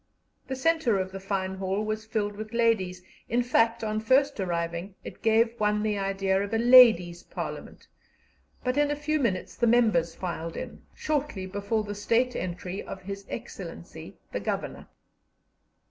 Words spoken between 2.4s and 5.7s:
ladies in fact, on first arriving, it gave